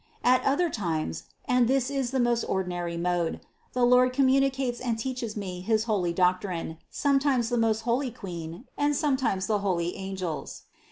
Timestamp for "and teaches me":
4.79-5.59